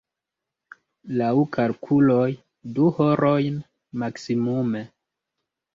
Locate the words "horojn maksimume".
2.97-4.85